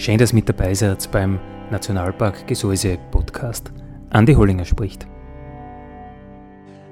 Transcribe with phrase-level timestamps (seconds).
[0.00, 1.38] Schön, dass mit dabei seid beim
[1.70, 3.70] Nationalpark Gesäuse Podcast.
[4.08, 5.06] Andi Hollinger spricht.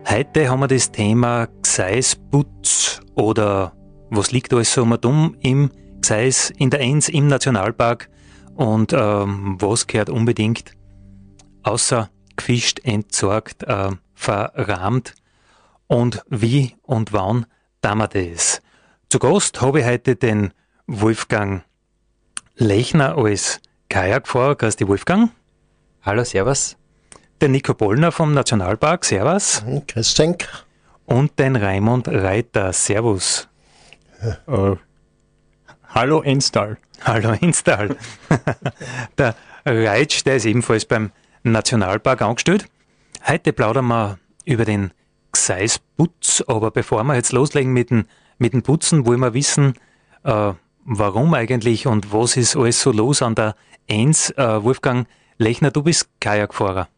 [0.06, 3.72] Heute haben wir das Thema Gseis-Putz oder
[4.10, 5.70] was liegt alles so dumm im
[6.02, 8.10] Gseis, in der Enz, im Nationalpark
[8.56, 10.72] und ähm, was gehört unbedingt
[11.62, 15.14] außer gefischt, entsorgt, äh, verrahmt
[15.86, 17.46] und wie und wann
[17.80, 18.60] tun wir das.
[19.08, 20.52] Zu Gast habe ich heute den
[20.86, 21.62] Wolfgang
[22.60, 25.30] Lechner als Kajakfahrer, grüß die Wolfgang.
[26.02, 26.76] Hallo, servus.
[27.40, 29.62] Den Nico Bollner vom Nationalpark, servus.
[29.64, 30.48] Mhm, grüß dich.
[31.06, 33.48] Und den Raimund Reiter, servus.
[34.48, 34.74] Uh,
[35.86, 36.78] hallo Enstal.
[37.04, 37.96] Hallo Enstal.
[39.18, 41.12] der Reitsch, der ist ebenfalls beim
[41.44, 42.66] Nationalpark angestellt.
[43.24, 44.90] Heute plaudern wir über den
[45.30, 48.06] Gseisputz, aber bevor wir jetzt loslegen mit dem,
[48.38, 49.74] mit dem Putzen, wollen wir wissen,
[50.24, 50.54] äh,
[50.88, 53.54] warum eigentlich und was ist alles so los an der
[53.90, 54.30] Eins?
[54.30, 56.88] Äh, Wolfgang Lechner, du bist Kajakfahrer.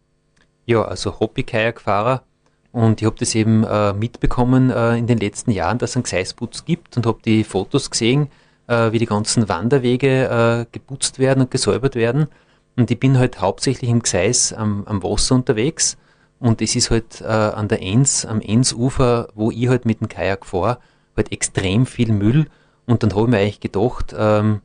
[0.64, 2.22] Ja, also Hobby-Kajakfahrer
[2.70, 6.04] und ich habe das eben äh, mitbekommen äh, in den letzten Jahren, dass es einen
[6.04, 8.28] Gseis-Putz gibt und habe die Fotos gesehen,
[8.68, 12.28] äh, wie die ganzen Wanderwege äh, geputzt werden und gesäubert werden.
[12.76, 15.96] Und ich bin halt hauptsächlich im Gseis am, am Wasser unterwegs
[16.38, 20.08] und es ist halt äh, an der Enns, am Ennsufer, wo ich halt mit dem
[20.08, 20.78] Kajak fahre,
[21.16, 22.46] halt extrem viel Müll
[22.90, 24.62] und dann habe ich mir eigentlich gedacht, ähm,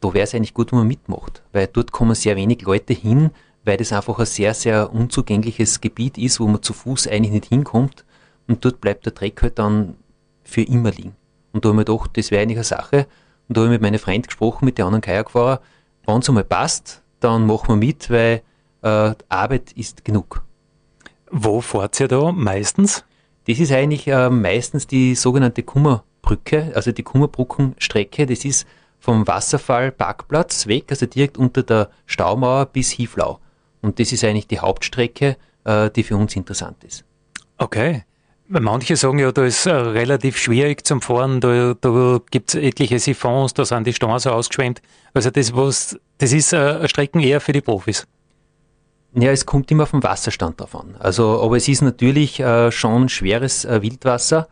[0.00, 3.30] da wäre es eigentlich gut, wenn man mitmacht, weil dort kommen sehr wenig Leute hin,
[3.64, 7.46] weil das einfach ein sehr, sehr unzugängliches Gebiet ist, wo man zu Fuß eigentlich nicht
[7.46, 8.04] hinkommt
[8.48, 9.94] und dort bleibt der Dreck halt dann
[10.42, 11.14] für immer liegen.
[11.52, 13.06] Und da habe ich mir gedacht, das wäre eigentlich eine Sache.
[13.46, 15.58] Und da habe ich mit meinen Freunden gesprochen, mit den anderen Kajakfahrern,
[16.06, 18.42] wenn es einmal passt, dann machen wir mit, weil
[18.82, 20.42] äh, Arbeit ist genug.
[21.30, 23.04] Wo fahrt ihr da meistens?
[23.46, 28.66] Das ist eigentlich äh, meistens die sogenannte Kummer Brücke, also die Kummerbrückenstrecke, das ist
[29.00, 33.38] vom Wasserfallparkplatz weg, also direkt unter der Staumauer bis Hieflau.
[33.80, 37.02] Und das ist eigentlich die Hauptstrecke, äh, die für uns interessant ist.
[37.56, 38.04] Okay.
[38.46, 42.98] Manche sagen ja, da ist äh, relativ schwierig zum Fahren, da, da gibt es etliche
[42.98, 44.82] Siphons, da sind die Straßen ausgeschwemmt.
[45.14, 48.06] Also das, was, das ist äh, Strecken eher für die Profis.
[49.14, 50.94] Ja, es kommt immer vom Wasserstand drauf an.
[50.98, 54.48] Also, aber es ist natürlich äh, schon schweres äh, Wildwasser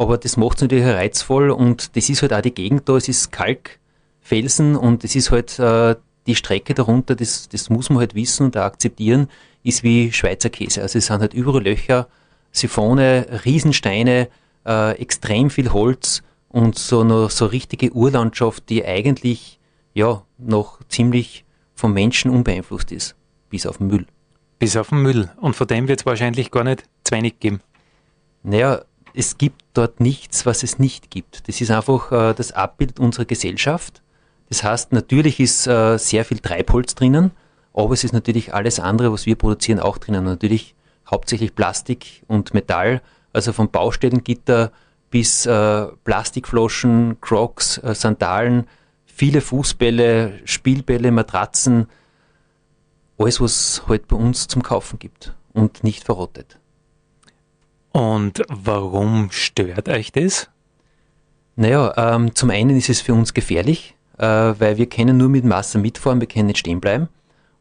[0.00, 3.06] aber das macht es natürlich reizvoll und das ist halt auch die Gegend da, es
[3.06, 5.94] ist Kalkfelsen und es ist halt äh,
[6.26, 9.28] die Strecke darunter, das, das muss man halt wissen und auch akzeptieren,
[9.62, 10.80] ist wie Schweizer Käse.
[10.80, 12.08] Also es sind halt überall Löcher,
[12.50, 14.28] Siphone, Riesensteine,
[14.64, 19.60] äh, extrem viel Holz und so eine so richtige Urlandschaft, die eigentlich
[19.92, 21.44] ja noch ziemlich
[21.74, 23.16] vom Menschen unbeeinflusst ist,
[23.50, 24.06] bis auf den Müll.
[24.58, 25.30] Bis auf den Müll.
[25.42, 27.60] Und von dem wird es wahrscheinlich gar nicht zu wenig geben.
[28.42, 28.80] Naja,
[29.14, 31.48] es gibt dort nichts, was es nicht gibt.
[31.48, 34.02] Das ist einfach äh, das Abbild unserer Gesellschaft.
[34.48, 37.30] Das heißt, natürlich ist äh, sehr viel Treibholz drinnen,
[37.72, 40.24] aber es ist natürlich alles andere, was wir produzieren, auch drinnen.
[40.24, 40.74] Natürlich
[41.08, 44.72] hauptsächlich Plastik und Metall, also vom Baustellengitter
[45.10, 48.66] bis äh, Plastikflaschen, Crocs, äh, Sandalen,
[49.06, 51.86] viele Fußbälle, Spielbälle, Matratzen,
[53.18, 56.58] alles, was heute halt bei uns zum Kaufen gibt und nicht verrottet.
[57.92, 60.48] Und warum stört euch das?
[61.56, 65.44] Naja, ähm, zum einen ist es für uns gefährlich, äh, weil wir können nur mit
[65.44, 67.08] Masse mitfahren, wir können nicht stehen bleiben.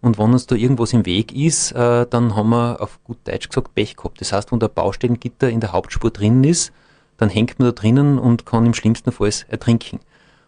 [0.01, 3.49] Und wenn uns da irgendwas im Weg ist, äh, dann haben wir auf gut Deutsch
[3.49, 4.21] gesagt Pech gehabt.
[4.21, 6.71] Das heißt, wenn der Baustellengitter in der Hauptspur drinnen ist,
[7.17, 9.99] dann hängt man da drinnen und kann im schlimmsten Fall ertrinken.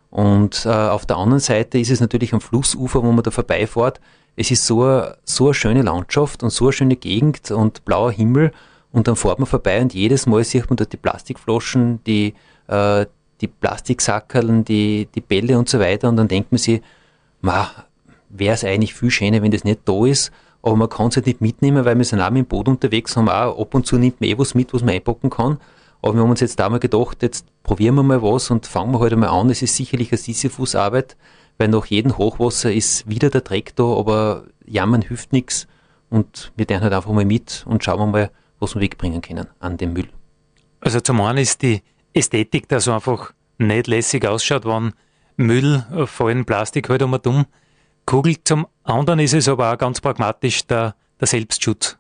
[0.10, 4.00] Und äh, auf der anderen Seite ist es natürlich am Flussufer, wo man da vorbeifährt.
[4.38, 8.54] Es ist so, so eine schöne Landschaft und so eine schöne Gegend und blauer Himmel
[8.94, 12.34] und dann fährt man vorbei und jedes Mal sieht man dort die Plastikflaschen, die,
[12.68, 13.06] äh,
[13.40, 16.10] die Plastiksackerln, die, die Bälle und so weiter.
[16.10, 16.82] Und dann denkt man sich,
[17.42, 20.32] wäre es eigentlich viel schöner, wenn das nicht da ist.
[20.62, 23.18] Aber man kann es halt nicht mitnehmen, weil wir sind auch mit dem Boot unterwegs,
[23.18, 25.58] haben auch ab und zu nimmt man eh was mit, was man einpacken kann.
[26.04, 28.92] Aber wir haben uns jetzt da mal gedacht, jetzt probieren wir mal was und fangen
[28.92, 29.50] wir heute halt mal an.
[29.50, 31.16] Es ist sicherlich eine Sisyphus-Arbeit,
[31.58, 35.68] weil nach jedem Hochwasser ist wieder der Dreck da, aber jammern hilft nichts
[36.10, 38.30] und wir werden halt einfach mal mit und schauen mal,
[38.62, 40.08] was wir wegbringen können an dem Müll.
[40.80, 41.82] Also zum einen ist die
[42.14, 44.94] Ästhetik, dass so einfach nicht lässig ausschaut, wenn
[45.36, 47.46] Müll, vor allem Plastik halt um dumm
[48.06, 48.42] kugelt.
[48.46, 51.98] Zum anderen ist es aber auch ganz pragmatisch der, der Selbstschutz.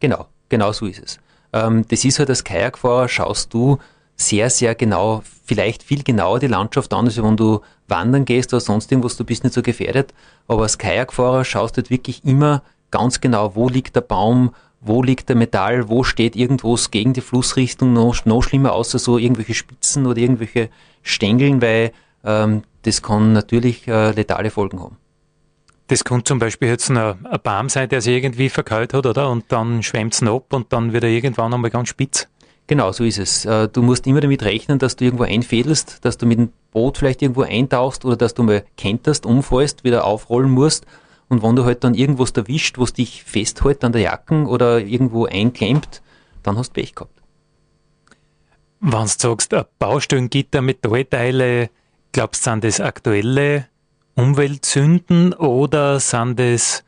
[0.00, 1.18] Genau, genau so ist es.
[1.52, 3.78] Ähm, das ist halt als Kajakfahrer, schaust du
[4.16, 8.60] sehr, sehr genau, vielleicht viel genauer die Landschaft an, als wenn du wandern gehst oder
[8.60, 10.12] sonst irgendwas, du bist nicht so gefährdet.
[10.48, 14.54] Aber als Kajakfahrer schaust du halt wirklich immer ganz genau, wo liegt der Baum,
[14.86, 19.18] wo liegt der Metall, wo steht irgendwas gegen die Flussrichtung, noch, noch schlimmer außer so
[19.18, 20.68] irgendwelche Spitzen oder irgendwelche
[21.02, 21.92] Stängeln, weil
[22.24, 24.96] ähm, das kann natürlich äh, letale Folgen haben.
[25.88, 29.30] Das kann zum Beispiel jetzt ein, ein Baum sein, der sich irgendwie verkeilt hat, oder?
[29.30, 32.28] Und dann schwemmt es ab und dann wird er irgendwann einmal ganz spitz.
[32.66, 33.44] Genau, so ist es.
[33.44, 36.98] Äh, du musst immer damit rechnen, dass du irgendwo einfädelst, dass du mit dem Boot
[36.98, 40.84] vielleicht irgendwo eintauchst oder dass du mal kenterst, umfallst, wieder aufrollen musst.
[41.28, 45.26] Und wenn du halt dann irgendwas erwischt, was dich festhält an der Jacken oder irgendwo
[45.26, 46.02] einklemmt,
[46.42, 47.20] dann hast du Pech gehabt.
[48.80, 51.70] Wenn du sagst, ein Baustellengitter, Metallteile,
[52.12, 53.66] glaubst du, sind das aktuelle
[54.14, 56.84] Umweltsünden oder sind das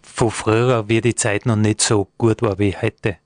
[0.00, 3.16] von früher, wie die Zeit noch nicht so gut war wie heute?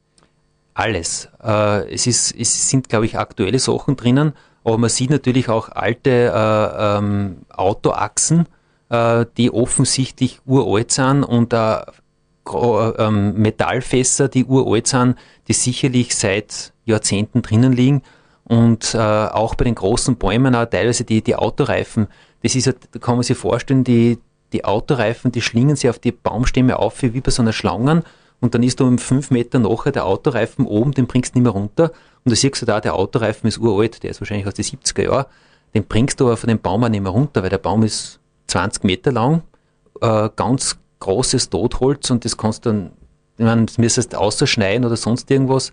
[0.75, 1.29] Alles.
[1.43, 4.33] Äh, es, ist, es sind, glaube ich, aktuelle Sachen drinnen,
[4.65, 8.47] aber man sieht natürlich auch alte äh, ähm, Autoachsen,
[8.93, 11.81] äh, die offensichtlich uralt sind und äh,
[12.99, 15.17] ähm, Metallfässer, die uralt sind,
[15.49, 18.03] die sicherlich seit Jahrzehnten drinnen liegen.
[18.45, 22.09] Und äh, auch bei den großen Bäumen, auch teilweise die, die Autoreifen,
[22.43, 24.19] das ist, da kann man sich vorstellen, die,
[24.53, 28.03] die Autoreifen, die schlingen sich auf die Baumstämme auf wie bei so einer Schlangen
[28.41, 31.45] und dann ist da um fünf Meter nachher der Autoreifen oben, den bringst du nicht
[31.45, 31.93] mehr runter.
[32.25, 35.05] Und da siehst du da, der Autoreifen ist uralt, der ist wahrscheinlich aus den 70er
[35.05, 35.27] Jahren.
[35.75, 38.19] Den bringst du aber von dem Baum auch nicht mehr runter, weil der Baum ist
[38.47, 39.43] 20 Meter lang,
[40.01, 42.93] äh, ganz großes Totholz und das kannst du dann,
[43.39, 45.73] ich meine, das müsstest du ausschneiden oder sonst irgendwas.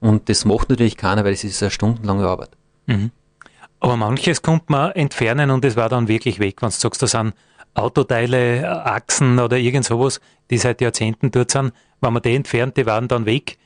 [0.00, 2.50] Und das macht natürlich keiner, weil es ist eine stundenlange Arbeit.
[2.86, 3.10] Mhm.
[3.80, 7.06] Aber manches kommt man entfernen und es war dann wirklich weg, wenn du sagst, da
[7.06, 7.34] sind
[7.74, 10.20] Autoteile, Achsen oder irgend sowas,
[10.50, 11.72] die seit Jahrzehnten dort sind.
[12.00, 13.58] Wenn man die entfernt, die waren dann weg.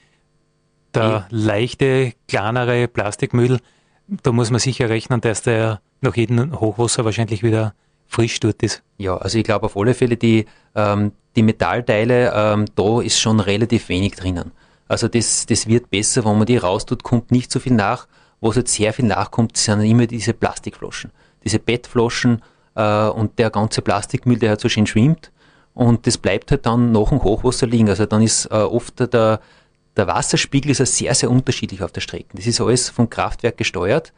[0.95, 1.27] Der ja.
[1.31, 3.59] leichte, kleinere Plastikmüll,
[4.07, 7.75] da muss man sicher rechnen, dass der nach jedem Hochwasser wahrscheinlich wieder
[8.07, 8.83] frisch dort ist.
[8.99, 13.41] Ja, also ich glaube auf alle Fälle, die, ähm, die Metallteile, ähm, da ist schon
[13.41, 14.53] relativ wenig drinnen.
[14.89, 18.07] Also das, das wird besser, wenn man die raustut, kommt nicht so viel nach.
[18.41, 21.11] Was jetzt sehr viel nachkommt, sind immer diese Plastikflaschen.
[21.45, 22.43] Diese Bettflaschen
[22.75, 25.33] äh, und der ganze Plastikmüll, der halt so schön schwimmt.
[25.73, 27.89] Und das bleibt halt dann nach dem Hochwasser liegen.
[27.89, 29.41] Also dann ist äh, oft der,
[29.97, 32.37] der Wasserspiegel ist sehr, sehr unterschiedlich auf der Strecke.
[32.37, 34.13] Das ist alles vom Kraftwerk gesteuert.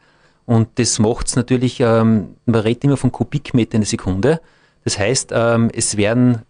[0.47, 4.39] Und das macht es natürlich, ähm, man redet immer von Kubikmeter in der Sekunde.
[4.85, 6.43] Das heißt, ähm, es werden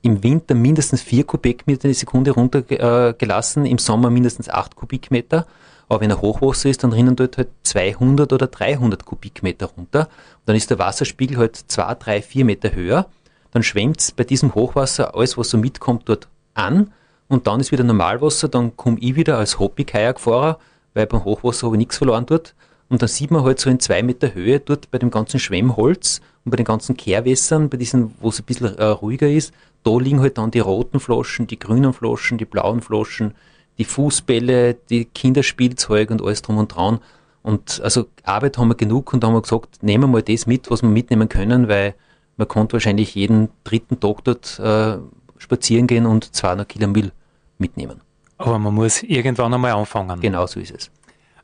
[0.00, 5.46] im Winter mindestens vier Kubikmeter in der Sekunde runtergelassen, im Sommer mindestens acht Kubikmeter.
[5.86, 10.06] Aber wenn ein Hochwasser ist, dann rinnen dort halt 200 oder 300 Kubikmeter runter.
[10.06, 13.06] Und dann ist der Wasserspiegel halt zwei, drei, vier Meter höher.
[13.50, 16.90] Dann schwemmt es bei diesem Hochwasser alles, was so mitkommt, dort an.
[17.28, 18.48] Und dann ist wieder Normalwasser.
[18.48, 20.58] Dann komme ich wieder als Hobby-Kajakfahrer,
[20.94, 22.54] weil beim Hochwasser habe ich nichts verloren dort.
[22.90, 26.20] Und dann sieht man halt so in zwei Meter Höhe dort bei dem ganzen Schwemmholz
[26.44, 29.54] und bei den ganzen Kehrwässern, bei diesen, wo es ein bisschen äh, ruhiger ist,
[29.84, 33.34] da liegen halt dann die roten Flaschen, die grünen Flaschen, die blauen Flaschen,
[33.78, 36.98] die Fußbälle, die Kinderspielzeug und alles drum und dran.
[37.42, 40.46] Und also Arbeit haben wir genug und da haben wir gesagt, nehmen wir mal das
[40.46, 41.94] mit, was wir mitnehmen können, weil
[42.36, 44.98] man konnte wahrscheinlich jeden dritten Tag dort äh,
[45.38, 47.12] spazieren gehen und 200 Kilo Müll
[47.56, 48.00] mitnehmen.
[48.36, 50.20] Aber man muss irgendwann einmal anfangen.
[50.20, 50.90] Genau so ist es.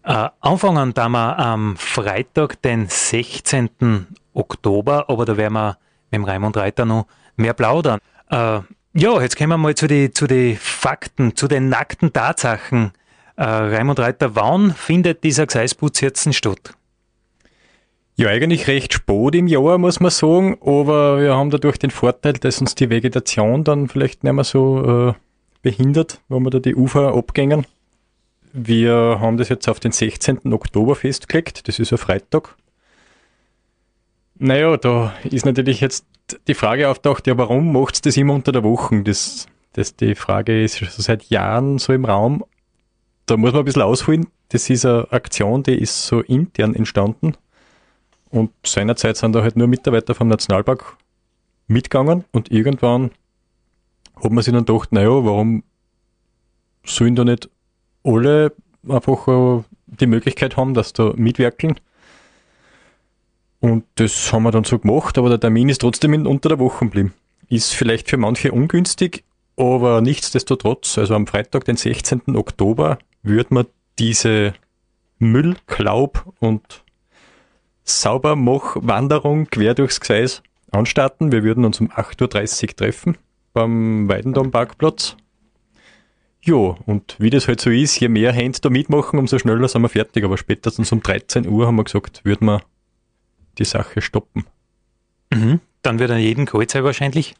[0.06, 4.06] Äh, anfangen da wir am Freitag, den 16.
[4.34, 5.78] Oktober, aber da werden wir
[6.12, 7.98] mit dem Raimund Reiter noch mehr plaudern.
[8.30, 8.60] Äh,
[8.94, 12.92] ja, jetzt kommen wir mal zu den zu die Fakten, zu den nackten Tatsachen.
[13.34, 16.74] Äh, Raimund Reiter, wann findet dieser Gseisbutz jetzt statt?
[18.14, 22.34] Ja, eigentlich recht spät im Jahr, muss man sagen, aber wir haben dadurch den Vorteil,
[22.34, 25.14] dass uns die Vegetation dann vielleicht nicht mehr so äh,
[25.62, 27.66] behindert, wenn wir da die Ufer abgängen.
[28.58, 30.50] Wir haben das jetzt auf den 16.
[30.50, 32.56] Oktober festgelegt, das ist ein Freitag.
[34.36, 36.06] Naja, da ist natürlich jetzt
[36.48, 39.02] die Frage auftaucht, ja, warum macht es das immer unter der Woche?
[39.02, 42.46] Das, das, die Frage ist schon seit Jahren so im Raum.
[43.26, 44.28] Da muss man ein bisschen ausholen.
[44.48, 47.36] Das ist eine Aktion, die ist so intern entstanden.
[48.30, 50.96] Und seinerzeit sind da halt nur Mitarbeiter vom Nationalpark
[51.66, 53.10] mitgegangen und irgendwann
[54.14, 55.62] hat man sich dann gedacht, naja, warum
[56.86, 57.50] sollen da nicht
[58.06, 58.52] alle
[58.88, 61.78] einfach äh, die Möglichkeit haben, dass da mitwirken.
[63.60, 66.84] Und das haben wir dann so gemacht, aber der Termin ist trotzdem unter der Woche
[66.84, 67.14] geblieben.
[67.48, 69.24] Ist vielleicht für manche ungünstig,
[69.56, 72.36] aber nichtsdestotrotz, also am Freitag, den 16.
[72.36, 73.66] Oktober, wird man
[73.98, 74.54] diese
[75.18, 76.84] Müll, Klaub und
[77.84, 81.32] Saubermach-Wanderung quer durchs Gseis anstarten.
[81.32, 83.18] Wir würden uns um 8.30 Uhr treffen
[83.52, 85.16] beim Weidendam-Parkplatz.
[86.46, 89.82] Jo, und wie das halt so ist, je mehr Hände da mitmachen, umso schneller sind
[89.82, 90.22] wir fertig.
[90.24, 92.62] Aber spätestens um 13 Uhr haben wir gesagt, würden wir
[93.58, 94.44] die Sache stoppen.
[95.34, 95.58] Mhm.
[95.82, 97.34] Dann wird an jeden kalt sein wahrscheinlich.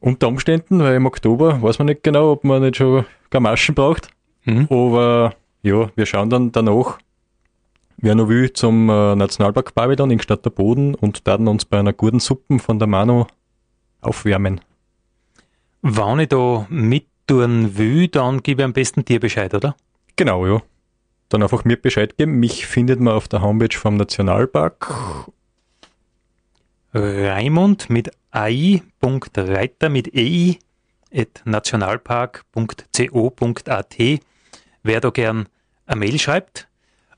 [0.00, 4.08] Unter Umständen, weil im Oktober weiß man nicht genau, ob man nicht schon Gamaschen braucht.
[4.44, 4.66] Mhm.
[4.70, 6.98] Aber ja, wir schauen dann danach,
[7.98, 11.78] wer noch will, zum äh, Nationalpark Babylon in Stadt der Boden und dann uns bei
[11.78, 13.28] einer guten Suppe von der Mano
[14.00, 14.60] aufwärmen.
[15.82, 19.76] Wenn ich da mit tun will, dann gebe ich am besten dir Bescheid, oder?
[20.16, 20.62] Genau, ja.
[21.28, 22.40] Dann einfach mir Bescheid geben.
[22.40, 24.92] Mich findet man auf der Homepage vom Nationalpark.
[26.94, 30.58] Raimund mit ai.reiter mit ei
[31.14, 33.96] at nationalpark.co.at.
[34.82, 35.48] Wer da gern
[35.86, 36.68] eine Mail schreibt,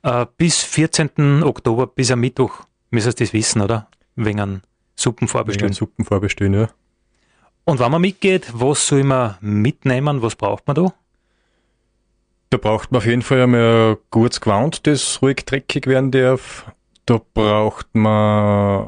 [0.03, 1.43] äh, bis 14.
[1.43, 3.89] Oktober, bis am Mittwoch, müsst ihr das wissen, oder?
[4.17, 4.63] Wegen
[4.95, 5.71] Suppen vorbestellen.
[5.71, 6.69] Wegen Suppen vorbestellen, ja.
[7.65, 10.23] Und wenn man mitgeht, was soll man mitnehmen?
[10.23, 10.93] Was braucht man da?
[12.51, 16.71] Da braucht man auf jeden Fall einmal ein gutes Gewand, das ruhig dreckig werden darf.
[17.07, 18.87] Da braucht man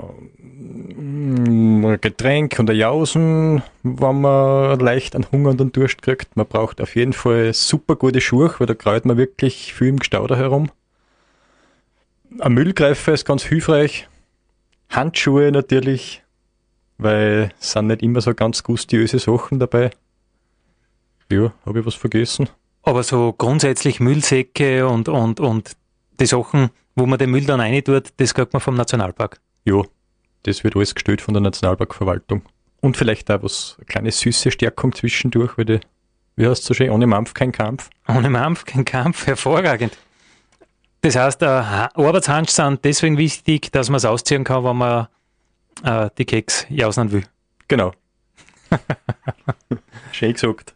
[0.56, 6.36] ein Getränk und ein Jausen, wenn man leicht einen Hunger und einen Durst kriegt.
[6.36, 9.98] Man braucht auf jeden Fall super gute Schuhe, weil da kreut man wirklich viel im
[9.98, 10.70] Gestauder herum.
[12.38, 14.08] Ein Müllgreifer ist ganz hilfreich.
[14.90, 16.22] Handschuhe natürlich,
[16.98, 19.90] weil es sind nicht immer so ganz gustiöse Sachen dabei.
[21.30, 22.48] Ja, habe ich was vergessen?
[22.82, 25.72] Aber so grundsätzlich Müllsäcke und, und, und
[26.20, 29.40] die Sachen, wo man den Müll dann rein tut, das kriegt man vom Nationalpark.
[29.64, 29.82] Ja,
[30.44, 32.42] das wird alles gestellt von der Nationalparkverwaltung.
[32.80, 35.80] Und vielleicht auch was, eine kleine süße Stärkung zwischendurch, weil die,
[36.36, 37.90] wie heißt es so schön, ohne Mampf kein Kampf.
[38.06, 39.96] Ohne Mampf kein Kampf, hervorragend.
[41.00, 45.08] Das heißt, äh, Arbeitshandschuhe sind deswegen wichtig, dass man es ausziehen kann, wenn man
[45.82, 47.24] äh, die Keks jausen will.
[47.68, 47.92] Genau.
[50.12, 50.74] schön gesagt.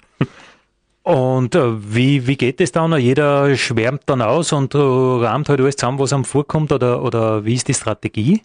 [1.02, 2.97] Und äh, wie, wie geht es dann?
[2.99, 7.45] Jeder schwärmt dann aus und äh, rahmt halt alles zusammen, was einem vorkommt, oder, oder
[7.45, 8.42] wie ist die Strategie?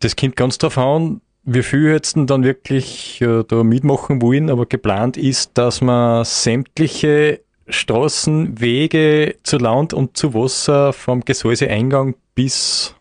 [0.00, 4.66] Das kommt ganz drauf an, wie viel jetzt dann wirklich äh, da mitmachen wollen, aber
[4.66, 12.96] geplant ist, dass man sämtliche Straßen, Wege zu Land und zu Wasser vom Gesäuseeingang bis,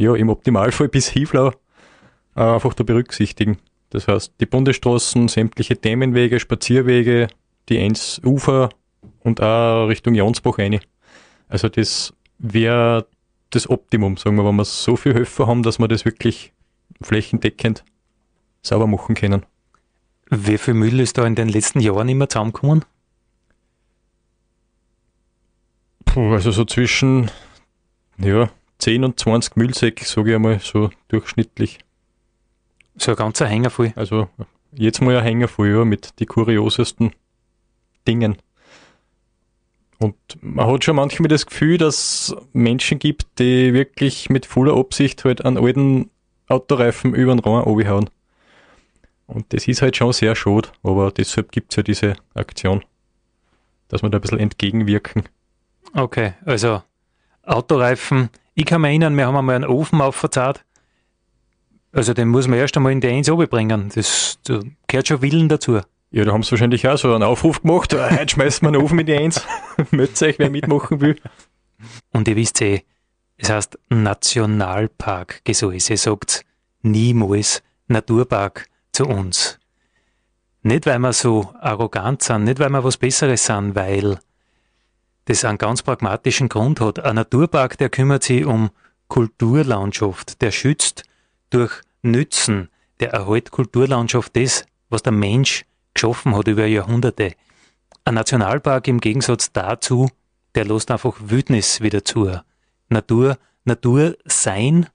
[0.00, 1.48] ja, im Optimalfall bis Hivlau
[2.36, 3.58] äh, einfach da berücksichtigen.
[3.90, 7.28] Das heißt, die Bundesstraßen, sämtliche Dämmenwege, Spazierwege,
[7.68, 8.70] die Eins Ufer
[9.20, 10.80] und auch Richtung Jansbach rein.
[11.48, 13.06] Also das wäre
[13.50, 16.52] das Optimum, sagen wir, wenn wir so viel Höfe haben, dass wir das wirklich
[17.02, 17.84] flächendeckend
[18.62, 19.44] sauber machen können.
[20.30, 22.84] Wie viel Müll ist da in den letzten Jahren immer zusammengekommen?
[26.04, 27.30] Puh, also so zwischen
[28.18, 31.78] ja, 10 und 20 Müllsäcke, sage ich einmal, so durchschnittlich.
[32.96, 33.92] So ein ganzer Hänger voll.
[33.96, 34.28] Also
[34.72, 37.12] jetzt mal ein Hänger voll, ja, mit die kuriosesten
[38.06, 38.36] Dingen.
[39.98, 44.76] Und man hat schon manchmal das Gefühl, dass es Menschen gibt, die wirklich mit voller
[44.76, 46.10] Absicht halt einen alten
[46.48, 48.08] Autoreifen über den Raum abhauen.
[49.26, 52.82] Und das ist halt schon sehr schade, aber deshalb gibt es ja diese Aktion,
[53.88, 55.24] dass wir da ein bisschen entgegenwirken.
[55.94, 56.82] Okay, also
[57.42, 58.30] Autoreifen.
[58.54, 60.64] Ich kann mich erinnern, wir haben einmal einen Ofen aufverzahlt.
[61.92, 63.90] Also den muss man erst einmal in die Eins bringen.
[63.94, 65.80] Das, das gehört schon Willen dazu.
[66.12, 67.92] Ja, da haben sie wahrscheinlich auch so einen Aufruf gemacht.
[67.92, 69.44] Äh, heute schmeißen wir einen Ofen in die Eins.
[69.90, 71.16] Meldet euch, wer mitmachen will.
[72.12, 72.82] Und ihr wisst eh,
[73.36, 76.44] es heißt Nationalpark Gesäuse, sagt
[76.82, 79.58] niemals Naturpark zu uns.
[80.62, 84.18] Nicht, weil wir so arrogant sind, nicht, weil wir was Besseres sind, weil
[85.30, 86.98] das einen ganz pragmatischen Grund hat.
[86.98, 88.70] Ein Naturpark, der kümmert sich um
[89.06, 91.04] Kulturlandschaft, der schützt
[91.50, 92.68] durch Nützen,
[92.98, 97.34] der erhält Kulturlandschaft das, was der Mensch geschaffen hat über Jahrhunderte.
[98.04, 100.08] Ein Nationalpark im Gegensatz dazu,
[100.56, 102.36] der lässt einfach Wildnis wieder zu.
[102.88, 104.88] Natur, Natur sein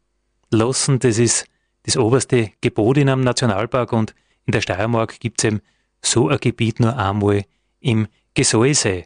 [0.50, 1.46] lassen, das ist
[1.84, 4.14] das oberste Gebot in einem Nationalpark und
[4.46, 5.62] in der Steiermark gibt es eben
[6.02, 7.46] so ein Gebiet nur einmal
[7.80, 9.06] im Gesäuse.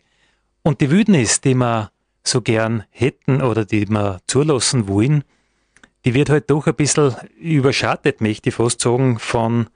[0.64, 1.92] Und die Wildnis, die wir
[2.24, 5.24] so gern hätten oder die wir zulassen wollen,
[6.06, 9.68] die wird halt doch ein bisschen überschattet, möchte ich fast sagen, von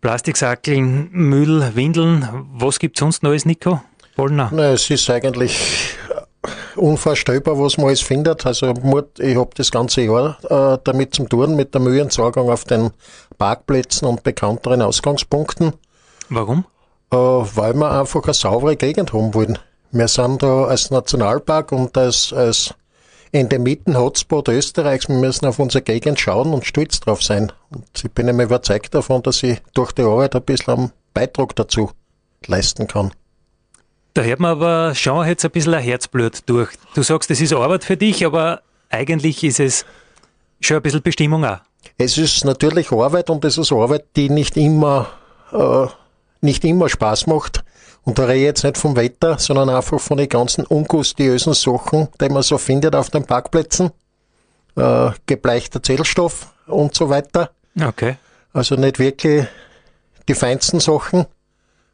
[0.00, 2.46] Plastiksackeln, Müll, Windeln.
[2.54, 3.82] Was gibt es sonst Neues, Nico?
[4.52, 5.96] Na, es ist eigentlich
[6.76, 8.46] unvorstellbar, was man alles findet.
[8.46, 8.72] Also
[9.18, 12.90] ich habe das ganze Jahr äh, damit zu tun, mit der Müllentsorgung auf den
[13.36, 15.72] Parkplätzen und bekannteren Ausgangspunkten.
[16.28, 16.64] Warum?
[17.10, 19.58] Äh, weil wir einfach eine saubere Gegend haben wollen.
[19.90, 22.74] Wir sind da als Nationalpark und als, als
[23.32, 25.08] Endemiten-Hotspot Österreichs.
[25.08, 27.52] Wir müssen auf unsere Gegend schauen und stolz drauf sein.
[27.70, 31.56] Und ich bin immer überzeugt davon, dass ich durch die Arbeit ein bisschen einen Beitrag
[31.56, 31.90] dazu
[32.46, 33.12] leisten kann.
[34.14, 36.70] Da hört man aber schon jetzt ein bisschen ein Herzblut durch.
[36.94, 39.86] Du sagst, es ist Arbeit für dich, aber eigentlich ist es
[40.60, 41.58] schon ein bisschen Bestimmung auch.
[41.96, 45.08] Es ist natürlich Arbeit und es ist Arbeit, die nicht immer,
[45.52, 45.86] äh,
[46.40, 47.64] nicht immer Spaß macht.
[48.04, 52.08] Und da rede ich jetzt nicht vom Wetter, sondern einfach von den ganzen ungustiösen Sachen,
[52.20, 53.90] die man so findet auf den Parkplätzen.
[54.76, 57.50] Äh, gebleichter Zellstoff und so weiter.
[57.80, 58.16] Okay.
[58.52, 59.46] Also nicht wirklich
[60.28, 61.26] die feinsten Sachen.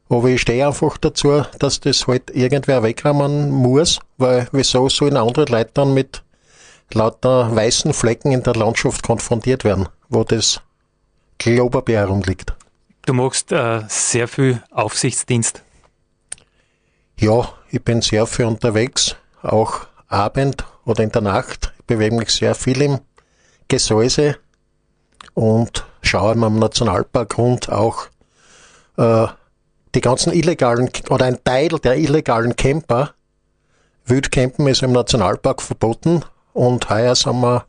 [0.09, 5.47] Aber ich stehe einfach dazu, dass das halt irgendwer wegräumen muss, weil wieso sollen andere
[5.47, 6.23] Leute dann mit
[6.93, 10.61] lauter weißen Flecken in der Landschaft konfrontiert werden, wo das
[11.39, 12.55] Klopapier herumliegt.
[13.07, 15.64] Du machst äh, sehr viel Aufsichtsdienst.
[17.17, 21.73] Ja, ich bin sehr viel unterwegs, auch Abend oder in der Nacht.
[21.79, 22.99] Ich bewege mich sehr viel im
[23.69, 24.37] Gesäuse
[25.33, 28.07] und schaue mir am Nationalpark rund auch
[28.97, 29.27] äh,
[29.95, 33.15] die ganzen illegalen oder ein Teil der illegalen Camper.
[34.07, 37.65] Wildcampen ist im Nationalpark verboten und heuer sind wir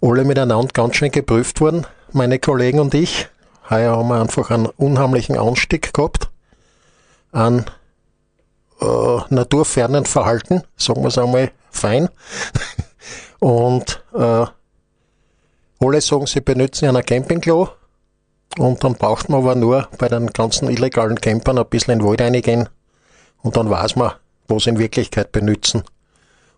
[0.00, 3.28] alle miteinander ganz schön geprüft worden, meine Kollegen und ich.
[3.68, 6.30] Heuer haben wir einfach einen unheimlichen Anstieg gehabt
[7.32, 7.66] an
[8.80, 12.08] äh, naturfernen Verhalten, sagen wir es einmal fein.
[13.40, 14.46] und äh,
[15.80, 17.68] alle sagen, sie benutzen einen Campingklo
[18.58, 22.08] und dann braucht man aber nur bei den ganzen illegalen Campern ein bisschen in den
[22.08, 22.68] Wald reingehen
[23.42, 24.12] und dann weiß man,
[24.48, 25.82] was sie in Wirklichkeit benutzen.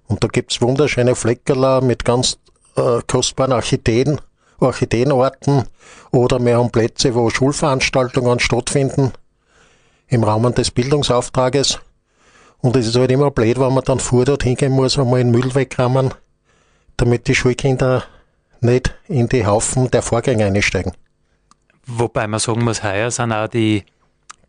[0.08, 2.38] Und da gibt's wunderschöne Fleckerler mit ganz
[2.76, 4.20] äh, kostbaren Orchideen,
[4.58, 5.64] Orchideenorten
[6.10, 9.12] oder wir haben Plätze, wo Schulveranstaltungen stattfinden
[10.08, 11.80] im Rahmen des Bildungsauftrages.
[12.62, 15.32] Und es ist halt immer blöd, wenn man dann vor dort hingehen muss, einmal den
[15.32, 16.14] Müll wegrammen,
[16.96, 18.04] damit die Schulkinder
[18.60, 20.92] nicht in die Haufen der Vorgänger einsteigen.
[21.86, 23.84] Wobei man sagen muss, heuer sind auch die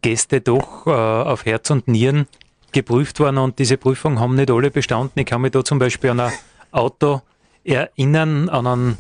[0.04, 2.28] Gäste doch äh, auf Herz und Nieren
[2.72, 5.20] geprüft worden und diese Prüfungen haben nicht alle bestanden.
[5.20, 6.34] Ich kann mich da zum Beispiel an ein
[6.72, 7.22] Auto
[7.64, 8.98] erinnern, an einen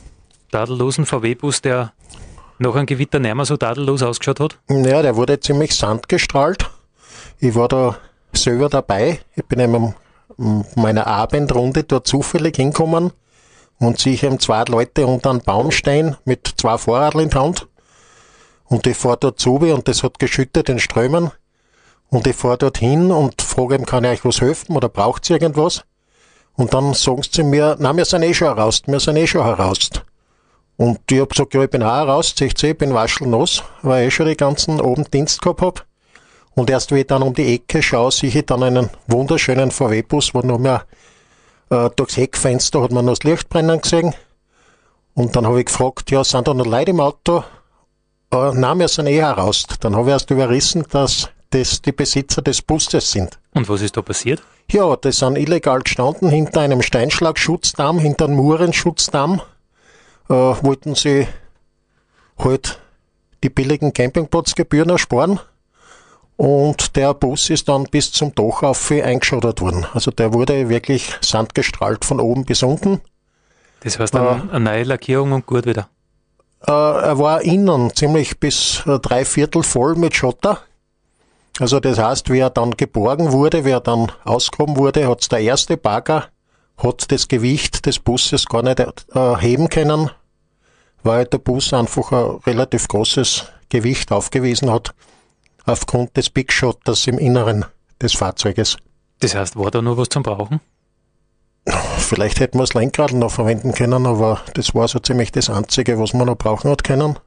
[0.52, 1.93] tadellosen VW-Bus, der
[2.58, 4.60] nach einem Gewitter nicht mehr so tadellos ausgeschaut hat.
[4.69, 6.69] Ja, der wurde ziemlich sandgestrahlt.
[7.39, 7.97] Ich war da
[8.38, 9.19] selber dabei.
[9.36, 9.93] Ich bin in
[10.76, 13.12] meiner Abendrunde dort zufällig hinkommen
[13.80, 17.67] und sehe eben zwei Leute unter einem Baum stehen mit zwei Fahrradl in der Hand.
[18.65, 21.32] Und ich fahre dort zu und das hat geschüttet in Strömen.
[22.10, 25.30] Und ich fahre dort hin und frage ihm, kann ich euch was helfen oder braucht
[25.30, 25.84] ihr irgendwas?
[26.56, 29.43] Und dann sagen sie mir, na, wir sind eh schon heraus, wir sind eh schon
[29.43, 29.89] heraus.
[30.78, 34.12] Und ich hab gesagt, ja, ich bin auch heraus, ich bin waschelnass, weil ich eh
[34.12, 35.86] schon die ganzen Abend Dienst gehabt hab.
[36.55, 40.33] Und erst wie ich dann um die Ecke schaue, sehe ich dann einen wunderschönen VW-Bus,
[40.33, 40.85] wo noch mehr
[41.69, 44.13] äh, durchs Heckfenster hat man noch das Licht brennen gesehen.
[45.15, 47.43] Und dann habe ich gefragt, ja, sind da noch Leute im Auto?
[48.31, 49.65] Äh, nein, wir sind eh heraus.
[49.79, 53.39] Dann habe ich erst überrissen, dass das die Besitzer des Busses sind.
[53.53, 54.41] Und was ist da passiert?
[54.71, 59.41] Ja, die sind illegal gestanden hinter einem Steinschlagschutzdam, hinter einem Murenschutzdam.
[60.29, 61.27] Äh, wollten sie
[62.37, 62.79] halt
[63.43, 65.39] die billigen Campingplatzgebühren ersparen.
[66.43, 69.86] Und der Bus ist dann bis zum Dach auf eingeschottert worden.
[69.93, 72.99] Also der wurde wirklich sandgestrahlt von oben bis unten.
[73.79, 75.88] Das heißt dann äh, eine neue Lackierung und gut wieder.
[76.67, 80.60] Äh, er war innen ziemlich bis äh, drei Viertel voll mit Schotter.
[81.62, 85.39] Also das heißt, wie er dann geborgen wurde, wie er dann ausgehoben wurde, hat's der
[85.39, 86.27] erste Bagger
[86.75, 90.10] hat das Gewicht des Busses gar nicht äh, heben können,
[91.03, 94.93] weil der Bus einfach ein relativ großes Gewicht aufgewiesen hat,
[95.65, 97.65] aufgrund des Big Shotters im Inneren
[98.02, 98.78] des Fahrzeuges.
[99.19, 100.60] Das heißt, war da noch was zum Brauchen?
[101.97, 105.97] Vielleicht hätten wir das Lenkrad noch verwenden können, aber das war so ziemlich das Einzige,
[105.97, 107.17] was man noch brauchen hat können.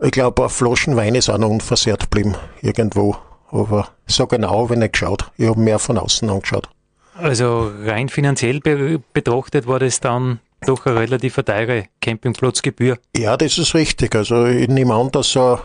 [0.00, 3.16] Ich glaube, Flaschen Wein ist auch noch unversehrt geblieben, irgendwo.
[3.50, 5.30] Aber so genau habe ich nicht geschaut.
[5.36, 6.68] Ich habe mehr von außen angeschaut.
[7.14, 12.98] Also rein finanziell be betrachtet war das dann doch eine relativ teure Campingplatzgebühr.
[13.16, 14.14] Ja, das ist richtig.
[14.14, 15.58] Also ich nehme an, dass ein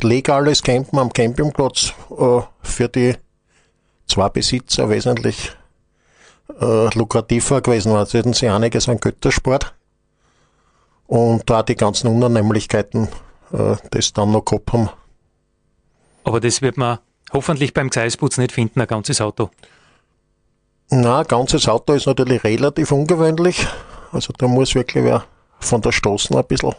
[0.00, 3.16] legales Campen am Campingplatz äh, für die
[4.06, 5.52] zwei Besitzer wesentlich
[6.60, 8.06] äh, lukrativer gewesen war.
[8.06, 9.74] Sie hätten sie einiges an Göttersport
[11.06, 13.08] und da die ganzen Unannehmlichkeiten,
[13.52, 14.90] äh, das dann noch gehabt haben.
[16.24, 16.98] Aber das wird man
[17.32, 19.50] hoffentlich beim Gseisbutz nicht finden, ein ganzes Auto.
[20.90, 23.66] Na, ganzes Auto ist natürlich relativ ungewöhnlich.
[24.12, 25.24] Also da muss wirklich wer
[25.58, 26.74] von der Straße ein bisschen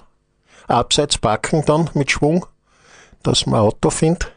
[0.67, 2.45] abseits packen dann mit Schwung,
[3.27, 4.31] dass man Auto findet.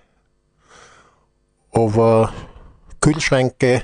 [1.73, 2.33] Aber
[3.01, 3.83] Kühlschränke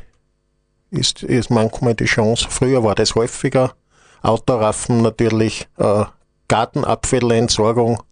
[0.91, 2.47] ist, ist manchmal die Chance.
[2.49, 3.75] Früher war das häufiger.
[4.23, 6.05] Autoraffen natürlich, äh,
[6.49, 8.03] Gartenabfälle, Entsorgung,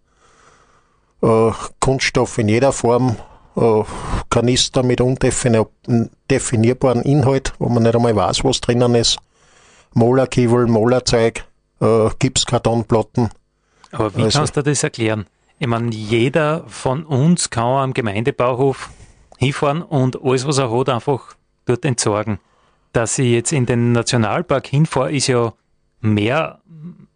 [1.21, 3.15] äh, Kunststoff in jeder Form,
[3.55, 3.83] äh,
[4.29, 9.19] Kanister mit undefinierbaren Inhalt, wo man nicht einmal weiß, was drinnen ist,
[9.93, 11.45] Molerkiebel, Molerzeug,
[11.81, 13.29] äh, Gipskartonplatten.
[13.91, 15.27] Aber wie also, kannst du das erklären?
[15.63, 18.89] Ich meine, jeder von uns kann am Gemeindebauhof
[19.37, 22.39] hinfahren und alles, was er hat, einfach dort entsorgen.
[22.91, 25.53] Dass ich jetzt in den Nationalpark hinfahre, ist ja
[26.01, 26.59] mehr,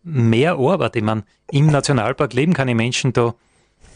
[0.02, 0.96] mehr Arbeit.
[0.96, 3.36] Ich meine, im Nationalpark leben keine Menschen da.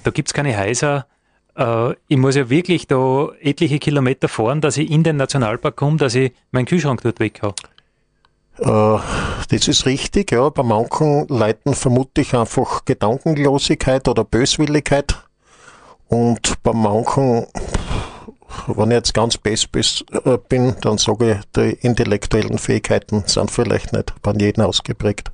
[0.04, 1.08] Da gibt es keine Häuser.
[1.56, 5.96] Äh, ich muss ja wirklich da etliche Kilometer fahren, dass ich in den Nationalpark komme,
[5.96, 7.56] dass ich meinen Kühlschrank dort weg habe.
[8.62, 9.00] Äh,
[9.50, 10.50] das ist richtig, ja.
[10.50, 15.16] Bei manchen Leuten vermute ich einfach Gedankenlosigkeit oder Böswilligkeit.
[16.08, 17.48] Und bei manchen
[18.68, 19.70] wenn ich jetzt ganz best
[20.26, 25.32] äh, bin, dann sage ich, die intellektuellen Fähigkeiten sind vielleicht nicht bei jedem ausgeprägt.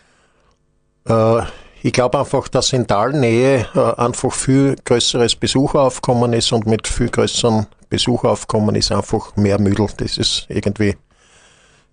[1.07, 1.43] Äh,
[1.83, 7.09] ich glaube einfach, dass in Talnähe äh, einfach viel größeres Besucheraufkommen ist und mit viel
[7.09, 9.87] größeren Besucheraufkommen ist einfach mehr Müll.
[9.97, 10.97] Das ist irgendwie,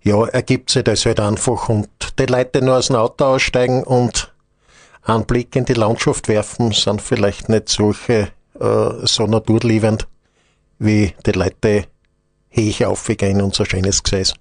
[0.02, 1.88] ja, ergibt sich das halt einfach und
[2.18, 4.32] die Leute nur aus dem Auto aussteigen und
[5.02, 10.06] einen Blick in die Landschaft werfen, sind vielleicht nicht solche äh, so naturliebend,
[10.78, 11.86] wie die Leute
[12.56, 14.34] hoch aufgehen in unser schönes Gesäß.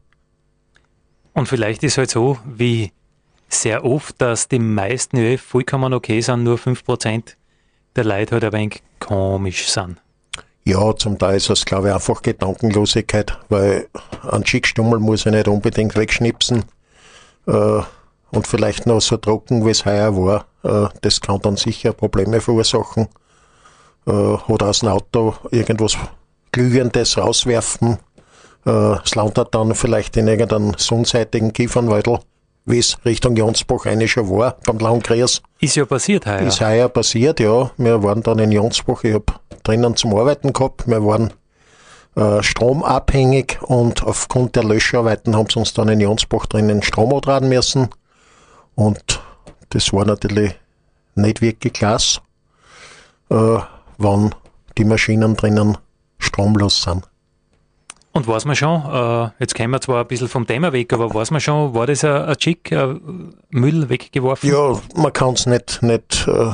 [1.34, 2.91] Und vielleicht ist halt so, wie
[3.47, 7.36] sehr oft, dass die meisten ja vollkommen okay sind, nur 5%
[7.95, 9.97] der Leute halt ein wenig komisch sind.
[10.63, 13.88] Ja, zum Teil ist es, glaube ich, einfach Gedankenlosigkeit, weil
[14.30, 16.65] ein Schickstummel muss ich nicht unbedingt wegschnipsen.
[17.47, 17.82] Äh,
[18.32, 22.41] und vielleicht noch so trocken, wie es heuer war, äh, das kann dann sicher Probleme
[22.41, 23.08] verursachen.
[24.06, 25.97] Äh, oder aus dem Auto irgendwas
[26.52, 27.97] Glühendes rauswerfen.
[28.65, 32.19] Äh, es landet dann vielleicht in irgendeinem sonnenseitigen Kiefernwaldel,
[32.65, 35.41] wie es Richtung Jonsbach eigentlich schon war, beim Landkreis.
[35.60, 36.41] Ist ja passiert heuer.
[36.41, 37.71] Ist heuer passiert, ja.
[37.78, 40.88] Wir waren dann in Jonsbach, ich hab drinnen zum Arbeiten gehabt.
[40.88, 41.34] Wir waren
[42.15, 47.50] äh, stromabhängig und aufgrund der Löscharbeiten haben sie uns dann in Jonsbach drinnen Strom antragen
[47.50, 47.89] müssen.
[48.76, 49.21] Und
[49.69, 50.54] das war natürlich
[51.15, 52.19] nicht wirklich klasse,
[53.30, 53.58] äh,
[53.97, 54.36] wenn
[54.78, 55.78] die Maschinen drinnen
[56.19, 57.08] stromlos sind.
[58.13, 61.13] Und weiß man schon, äh, jetzt kommen wir zwar ein bisschen vom Thema weg, aber
[61.13, 64.50] weiß man schon, war das ein, ein Chick, ein Müll weggeworfen?
[64.50, 66.52] Ja, man kann es nicht, nicht äh,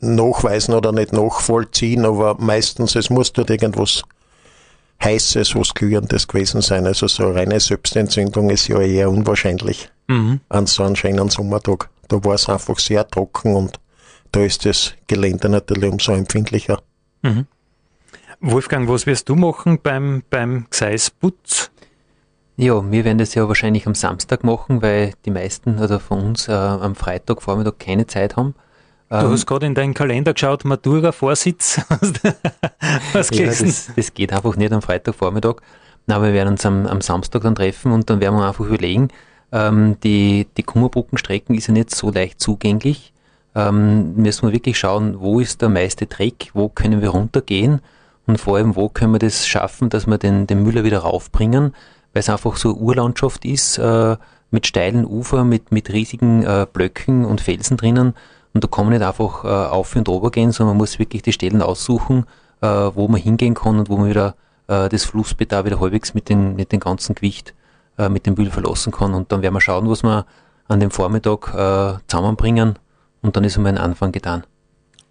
[0.00, 4.02] nachweisen oder nicht nachvollziehen, aber meistens, es muss dort irgendwas
[5.02, 6.86] Heißes, was Glühendes gewesen sein.
[6.86, 10.40] Also so eine reine Selbstentzündung ist ja eher unwahrscheinlich mhm.
[10.48, 11.90] an so einem schönen Sommertag.
[12.08, 13.78] Da war es einfach sehr trocken und
[14.32, 16.82] da ist das Gelände natürlich umso empfindlicher.
[17.22, 17.46] Mhm.
[18.40, 21.72] Wolfgang, was wirst du machen beim, beim Gseis-Putz?
[22.56, 26.46] Ja, wir werden das ja wahrscheinlich am Samstag machen, weil die meisten oder von uns
[26.46, 28.54] äh, am Freitag Vormittag keine Zeit haben.
[29.10, 31.80] Du ähm, hast gerade in deinen Kalender geschaut, Matura-Vorsitz.
[33.12, 35.56] Was ja, das, das, geht einfach nicht am Freitagvormittag.
[36.06, 39.08] Na, wir werden uns am, am, Samstag dann treffen und dann werden wir einfach überlegen,
[39.50, 43.12] ähm, die, die Kummerbrückenstrecken ist ja nicht so leicht zugänglich.
[43.56, 47.80] Ähm, müssen wir wirklich schauen, wo ist der meiste Trick, wo können wir runtergehen
[48.28, 51.74] und vor allem, wo können wir das schaffen, dass wir den, den Müller wieder raufbringen,
[52.12, 54.16] weil es einfach so Urlandschaft ist, äh,
[54.50, 58.14] mit steilen Ufern, mit, mit riesigen äh, Blöcken und Felsen drinnen.
[58.52, 61.22] Und da kann man nicht einfach äh, auf und runter gehen, sondern man muss wirklich
[61.22, 62.26] die Stellen aussuchen,
[62.60, 64.34] äh, wo man hingehen kann und wo man wieder
[64.66, 67.54] äh, das Flussbett da wieder halbwegs mit, den, mit dem ganzen Gewicht
[67.96, 69.14] äh, mit dem Müll verlassen kann.
[69.14, 70.26] Und dann werden wir schauen, was wir
[70.68, 72.78] an dem Vormittag äh, zusammenbringen
[73.22, 74.44] und dann ist einmal ein Anfang getan.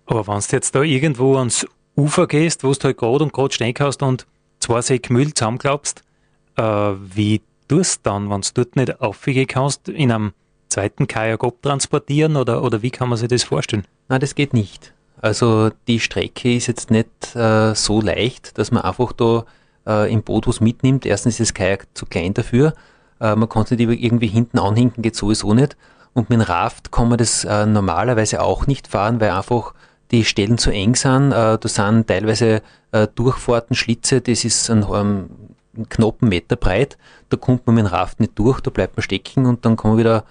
[0.06, 1.66] Aber wenn du jetzt da irgendwo ans
[1.98, 4.26] Ufer gehst, wo du halt gerade und gerade stehen kannst und
[4.60, 6.04] zwei Säcke Müll zusammenklappst,
[6.58, 10.34] äh, wie tust du dann, wenn du dort nicht aufgehen kannst, in einem
[10.70, 13.86] zweiten Kajak abtransportieren oder, oder wie kann man sich das vorstellen?
[14.10, 14.94] Nein, das geht nicht.
[15.20, 19.46] Also die Strecke ist jetzt nicht äh, so leicht, dass man einfach da
[19.88, 21.06] äh, im Boot was mitnimmt.
[21.06, 22.74] Erstens ist das Kajak zu klein dafür.
[23.20, 25.76] Äh, man kann es nicht irgendwie hinten anhinken, geht sowieso nicht.
[26.14, 29.74] Und mit dem Raft kann man das äh, normalerweise auch nicht fahren, weil einfach
[30.12, 31.32] die Stellen zu eng sind.
[31.32, 35.30] Äh, da sind teilweise äh, Durchfahrten, Schlitze, das ist ein, ähm,
[35.78, 36.98] ein knappen Meter breit.
[37.30, 39.92] Da kommt man mit dem Raft nicht durch, da bleibt man stecken und dann kann
[39.92, 40.24] man wieder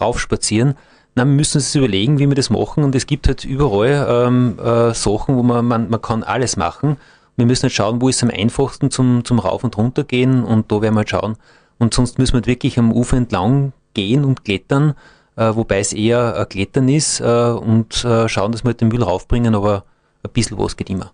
[0.00, 0.74] raufspazieren.
[1.16, 4.58] Na, wir müssen uns überlegen, wie wir das machen und es gibt halt überall ähm,
[4.58, 6.96] äh, Sachen, wo man, man, man kann alles machen.
[7.36, 10.44] Wir müssen halt schauen, wo ist es am einfachsten zum, zum Rauf und runter gehen
[10.44, 11.36] und da werden wir halt schauen.
[11.78, 14.94] Und sonst müssen wir halt wirklich am Ufer entlang gehen und klettern,
[15.36, 19.02] wobei es eher ein Klettern ist äh, und äh, schauen, dass wir halt den Müll
[19.02, 19.84] raufbringen, aber
[20.22, 21.12] ein bisschen was geht immer.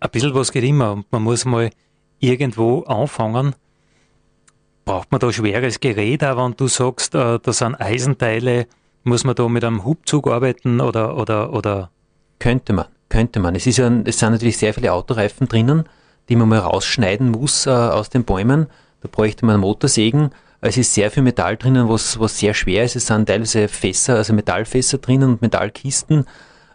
[0.00, 1.70] Ein bisschen was geht immer und man muss mal
[2.20, 3.54] irgendwo anfangen
[4.86, 8.66] braucht man da schweres Gerät, auch wenn du sagst, äh, da sind Eisenteile,
[9.02, 11.90] muss man da mit einem Hubzug arbeiten oder, oder, oder?
[12.38, 13.54] Könnte man, könnte man.
[13.54, 15.84] Es, ist ja, es sind natürlich sehr viele Autoreifen drinnen,
[16.28, 18.68] die man mal rausschneiden muss äh, aus den Bäumen.
[19.02, 20.30] Da bräuchte man einen Motorsägen.
[20.60, 22.96] Es ist sehr viel Metall drinnen, was, was sehr schwer ist.
[22.96, 26.24] Es sind teilweise Fässer, also Metallfässer drinnen und Metallkisten.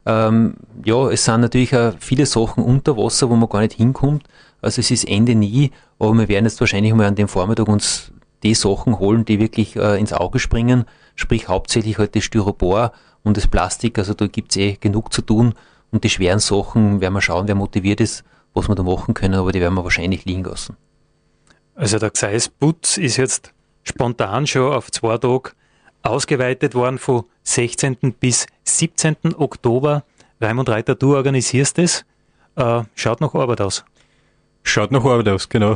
[0.06, 4.24] Ähm, ja, es sind natürlich auch viele Sachen unter Wasser, wo man gar nicht hinkommt.
[4.62, 8.12] Also es ist Ende nie, aber wir werden jetzt wahrscheinlich mal an dem Vormittag uns
[8.44, 12.92] die Sachen holen, die wirklich äh, ins Auge springen, sprich hauptsächlich halt das Styropor
[13.24, 15.54] und das Plastik, also da gibt's eh genug zu tun
[15.92, 19.36] und die schweren Sachen werden wir schauen, wer motiviert ist, was wir da machen können,
[19.36, 20.76] aber die werden wir wahrscheinlich liegen lassen.
[21.76, 25.52] Also der Gseis-Putz ist jetzt spontan schon auf zwei Tage
[26.04, 28.16] ausgeweitet worden von 16.
[28.20, 29.36] bis 17.
[29.38, 30.04] Oktober.
[30.40, 32.06] Raimund Reiter, du organisierst es.
[32.56, 33.86] Äh, schaut noch Arbeit aus.
[34.64, 35.76] Schaut nach Arbeit aus, genau.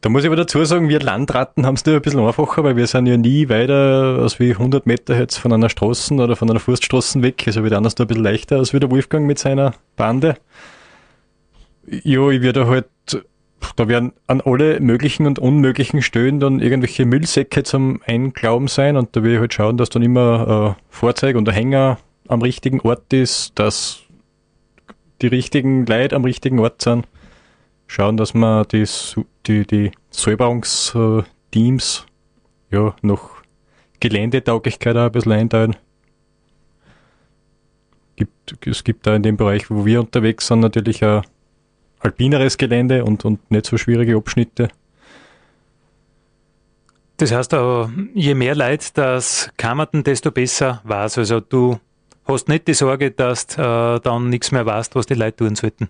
[0.00, 2.76] Da muss ich aber dazu sagen, wir Landratten haben es da ein bisschen einfacher, weil
[2.76, 6.48] wir sind ja nie weiter als wie 100 Meter jetzt von einer Straße oder von
[6.48, 7.42] einer Forststraße weg.
[7.46, 10.36] Also wird anders da ein bisschen leichter als wie der Wolfgang mit seiner Bande.
[11.84, 12.86] Ja, ich werde halt,
[13.76, 19.14] da werden an alle möglichen und unmöglichen Stellen dann irgendwelche Müllsäcke zum Einglauben sein und
[19.16, 22.80] da will ich halt schauen, dass dann immer äh, Fahrzeug und der Hänger am richtigen
[22.80, 24.00] Ort ist, dass
[25.22, 27.06] die richtigen Leute am richtigen Ort sind
[27.88, 28.84] schauen, dass wir die,
[29.46, 32.06] die, die Säuberungsteams
[32.70, 33.30] ja, noch
[33.98, 35.76] Geländetauglichkeit auch ein bisschen einteilen.
[38.14, 41.22] Gibt, es gibt da in dem Bereich, wo wir unterwegs sind, natürlich ein
[42.00, 44.68] alpineres Gelände und, und nicht so schwierige Abschnitte.
[47.18, 51.18] Das heißt aber, je mehr Leid das Kammerten, desto besser war es.
[51.18, 51.80] Also du
[52.24, 55.56] hast nicht die Sorge, dass du äh, dann nichts mehr weißt, was die Leute tun
[55.56, 55.88] sollten.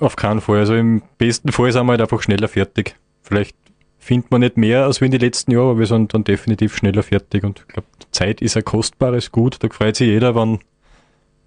[0.00, 0.60] Auf keinen Fall.
[0.60, 2.96] Also im besten Fall sind wir halt einfach schneller fertig.
[3.22, 3.56] Vielleicht
[3.98, 6.76] findet man nicht mehr als wie in den letzten Jahren, aber wir sind dann definitiv
[6.76, 7.44] schneller fertig.
[7.44, 9.56] Und ich glaube, Zeit ist ein kostbares Gut.
[9.60, 10.58] Da freut sich jeder, wenn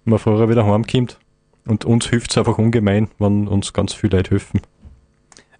[0.04, 1.18] man vorher wieder heimkommt.
[1.66, 4.60] Und uns hilft es einfach ungemein, wenn uns ganz viele Leute helfen.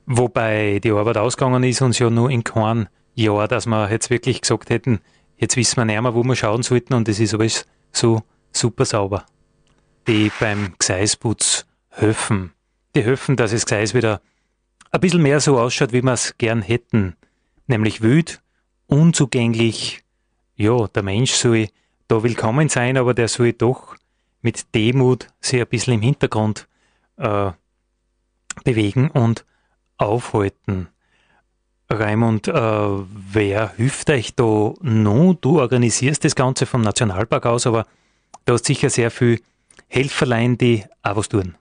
[0.06, 4.40] Wobei die Arbeit ausgegangen ist uns ja nur in keinem Jahr, dass wir jetzt wirklich
[4.40, 5.00] gesagt hätten,
[5.36, 8.84] jetzt wissen wir nicht mehr, wo wir schauen sollten und es ist alles so super
[8.84, 9.24] sauber.
[10.06, 12.52] Die beim Gseis-Putz helfen
[12.96, 14.20] die helfen, dass es Gseis wieder
[14.90, 17.14] ein bisschen mehr so ausschaut, wie wir es gern hätten.
[17.66, 18.40] Nämlich wüt,
[18.86, 20.02] unzugänglich.
[20.56, 21.68] Ja, der Mensch soll
[22.08, 23.96] da willkommen sein, aber der soll doch
[24.42, 26.68] mit Demut sich ein bisschen im Hintergrund
[27.16, 27.52] äh,
[28.64, 29.44] bewegen und
[29.96, 30.88] aufhalten.
[31.88, 35.34] Raimund, äh, wer hilft euch da noch?
[35.40, 37.86] Du organisierst das Ganze vom Nationalpark aus, aber
[38.44, 39.40] du hast sicher sehr viel
[39.88, 41.54] Helferlein, die auch was tun.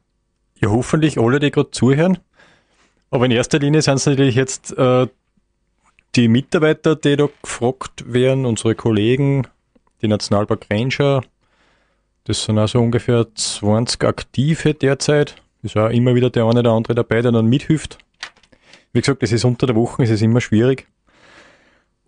[0.60, 2.18] Ja, hoffentlich alle, die gerade zuhören.
[3.12, 5.08] Aber in erster Linie sind es natürlich jetzt äh,
[6.16, 9.48] die Mitarbeiter, die da gefragt werden, unsere Kollegen,
[10.02, 11.22] die Nationalpark Ranger.
[12.26, 15.36] Das sind also ungefähr 20 Aktive derzeit.
[15.62, 17.98] Ist auch immer wieder der eine oder andere dabei, der dann mithilft.
[18.94, 20.88] Wie gesagt, das ist unter der Woche, es ist immer schwierig.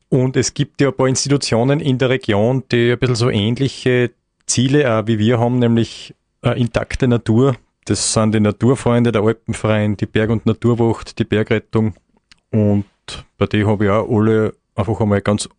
[0.09, 4.11] Und es gibt ja ein paar Institutionen in der Region, die ein bisschen so ähnliche
[4.45, 7.55] Ziele auch wie wir haben, nämlich intakte Natur.
[7.85, 11.93] Das sind die Naturfreunde, der Alpenverein, die Berg- und Naturwacht, die Bergrettung.
[12.51, 12.85] Und
[13.37, 15.49] bei denen habe ich auch alle einfach einmal ganz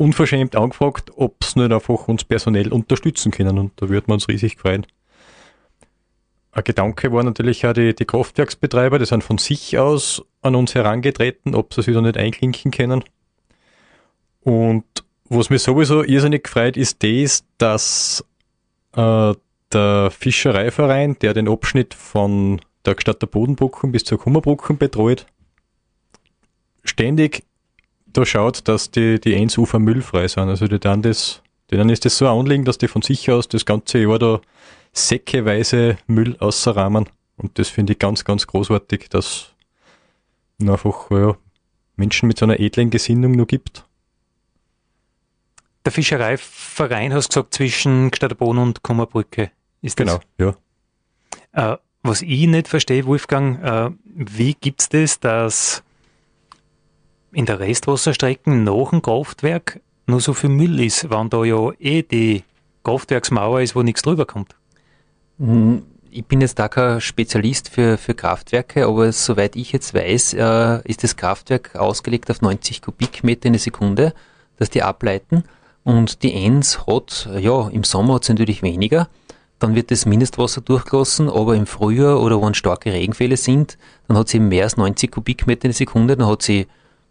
[0.00, 3.58] unverschämt angefragt, ob sie nicht einfach uns personell unterstützen können.
[3.58, 4.86] Und da würden wir uns riesig freuen.
[6.52, 10.74] Ein Gedanke war natürlich auch die, die Kraftwerksbetreiber, die sind von sich aus an uns
[10.74, 13.04] herangetreten, ob sie sich da nicht einklinken können.
[14.40, 14.84] Und
[15.28, 18.24] was mich sowieso irrsinnig freut, ist das, dass
[18.96, 19.34] äh,
[19.72, 25.26] der Fischereiverein, der den Abschnitt von der Stadt Bodenbrücken bis zur Kummerbrücken betreut,
[26.84, 27.44] ständig
[28.12, 30.48] da schaut, dass die, die Einsufer müllfrei sind.
[30.48, 33.64] Also die dann das, denen ist das so anliegen, dass die von sich aus das
[33.64, 34.40] ganze Jahr da
[34.92, 37.08] säckeweise Müll außerrahmen.
[37.36, 39.54] Und das finde ich ganz, ganz großartig, dass
[40.58, 41.36] es einfach ja,
[41.96, 43.86] Menschen mit so einer edlen Gesinnung nur gibt.
[45.84, 49.50] Der Fischereiverein, hast du gesagt, zwischen Gstaderbon und Kummerbrücke.
[49.80, 50.54] Ist genau, das?
[51.52, 51.72] ja.
[51.72, 55.82] Äh, was ich nicht verstehe, Wolfgang, äh, wie es das, dass
[57.32, 62.02] in der Restwasserstrecke nach dem Kraftwerk nur so viel Müll ist, wenn da ja eh
[62.02, 62.42] die
[62.84, 64.56] Kraftwerksmauer ist, wo nichts drüber kommt?
[65.38, 70.34] Hm, ich bin jetzt da kein Spezialist für, für Kraftwerke, aber soweit ich jetzt weiß,
[70.34, 74.12] äh, ist das Kraftwerk ausgelegt auf 90 Kubikmeter in der Sekunde,
[74.56, 75.44] dass die ableiten.
[75.84, 79.08] Und die Enns hat, ja, im Sommer hat es natürlich weniger.
[79.58, 84.28] Dann wird das Mindestwasser durchgelassen, aber im Frühjahr oder wenn starke Regenfälle sind, dann hat
[84.28, 86.66] sie mehr als 90 Kubikmeter in der Sekunde, dann hat sie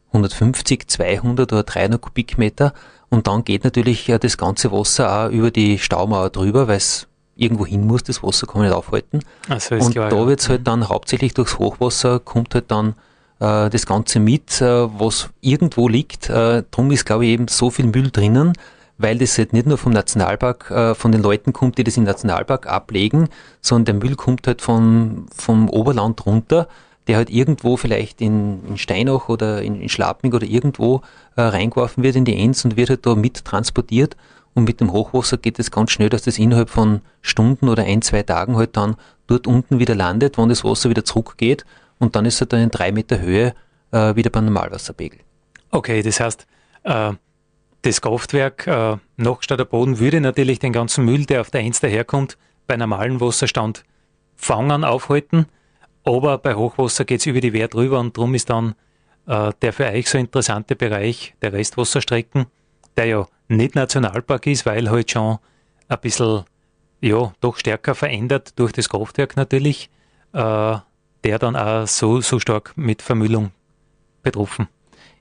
[0.09, 2.73] 150, 200 oder 300 Kubikmeter
[3.09, 7.65] und dann geht natürlich das ganze Wasser auch über die Staumauer drüber, weil es irgendwo
[7.65, 9.21] hin muss, das Wasser kann man nicht aufhalten.
[9.59, 10.27] So und klar, da ja.
[10.27, 10.65] wird es halt mhm.
[10.65, 12.95] dann hauptsächlich durchs Hochwasser, kommt halt dann
[13.39, 16.29] äh, das Ganze mit, äh, was irgendwo liegt.
[16.29, 18.53] Äh, drum ist, glaube ich, eben so viel Müll drinnen,
[18.97, 22.03] weil das halt nicht nur vom Nationalpark, äh, von den Leuten kommt, die das im
[22.03, 23.29] Nationalpark ablegen,
[23.61, 26.67] sondern der Müll kommt halt von, vom Oberland runter
[27.09, 31.01] der halt irgendwo vielleicht in, in Steinach oder in, in Schlappming oder irgendwo
[31.35, 34.15] äh, reingeworfen wird in die Enz und wird halt da mit transportiert.
[34.53, 38.03] Und mit dem Hochwasser geht es ganz schnell, dass das innerhalb von Stunden oder ein,
[38.03, 38.95] zwei Tagen halt dann
[39.25, 41.65] dort unten wieder landet, wenn das Wasser wieder zurückgeht.
[41.97, 43.55] Und dann ist halt dann in drei Meter Höhe
[43.91, 45.19] äh, wieder beim Normalwasserpegel.
[45.71, 46.45] Okay, das heißt,
[46.83, 47.13] äh,
[47.81, 52.37] das Kraftwerk äh, nach Boden würde natürlich den ganzen Müll, der auf der Enz daherkommt,
[52.67, 53.83] bei normalem Wasserstand
[54.35, 55.47] fangen, aufhalten.
[56.03, 58.75] Aber bei Hochwasser geht es über die Wehr drüber und darum ist dann
[59.27, 62.47] äh, der für euch so interessante Bereich der Restwasserstrecken,
[62.97, 65.37] der ja nicht Nationalpark ist, weil halt schon
[65.87, 66.43] ein bisschen,
[67.01, 69.89] ja, doch stärker verändert durch das Kraftwerk natürlich,
[70.33, 70.77] äh,
[71.23, 73.51] der dann auch so, so stark mit Vermüllung
[74.23, 74.67] betroffen.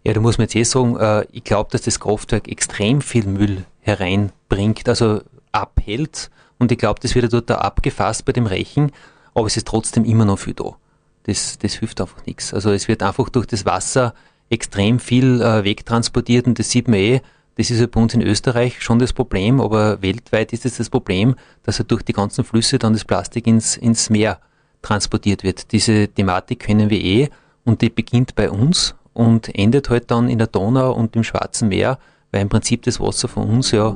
[0.05, 3.27] Ja, da muss man jetzt eh sagen, äh, ich glaube, dass das Kraftwerk extrem viel
[3.27, 6.31] Müll hereinbringt, also abhält.
[6.59, 8.93] Und ich glaube, das wird ja dort auch abgefasst bei dem Rechen
[9.39, 10.77] aber es ist trotzdem immer noch viel da.
[11.25, 12.53] Das, das hilft einfach nichts.
[12.55, 14.15] Also es wird einfach durch das Wasser
[14.51, 17.21] extrem viel äh, wegtransportiert und das sieht man eh,
[17.57, 20.91] das ist ja bei uns in Österreich schon das Problem, aber weltweit ist es das
[20.91, 24.39] Problem, dass halt durch die ganzen Flüsse dann das Plastik ins, ins Meer
[24.81, 25.73] transportiert wird.
[25.73, 27.29] Diese Thematik kennen wir eh
[27.65, 31.69] und die beginnt bei uns und endet halt dann in der Donau und im Schwarzen
[31.69, 31.99] Meer,
[32.31, 33.89] weil im Prinzip das Wasser von uns ja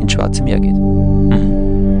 [0.00, 0.74] ins Schwarze Meer geht.
[0.74, 2.00] Mhm.